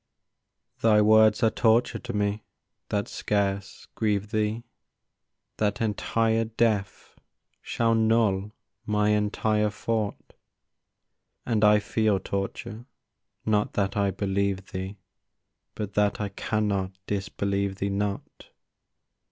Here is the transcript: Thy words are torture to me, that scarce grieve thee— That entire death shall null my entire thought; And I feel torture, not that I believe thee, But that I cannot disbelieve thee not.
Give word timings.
Thy 0.81 0.99
words 0.99 1.43
are 1.43 1.51
torture 1.51 1.99
to 1.99 2.11
me, 2.11 2.43
that 2.89 3.07
scarce 3.07 3.87
grieve 3.93 4.31
thee— 4.31 4.63
That 5.57 5.79
entire 5.79 6.45
death 6.45 7.19
shall 7.61 7.93
null 7.93 8.51
my 8.83 9.09
entire 9.09 9.69
thought; 9.69 10.33
And 11.45 11.63
I 11.63 11.77
feel 11.77 12.19
torture, 12.19 12.87
not 13.45 13.73
that 13.73 13.95
I 13.95 14.09
believe 14.09 14.71
thee, 14.71 14.97
But 15.75 15.93
that 15.93 16.19
I 16.19 16.29
cannot 16.29 16.93
disbelieve 17.05 17.75
thee 17.75 17.89
not. 17.91 18.49